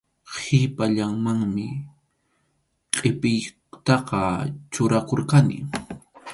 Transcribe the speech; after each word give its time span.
Qhipallamanmi 0.33 1.67
qʼipiytaqa 2.95 4.19
churakurqani. 4.71 5.57